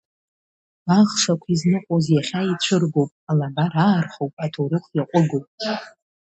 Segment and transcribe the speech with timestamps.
[0.85, 5.45] Гәаӷшақә изныҟәоз иахьа ицәыргоуп, алаба раархоуп, аҭоурых иаҟәыгоуп.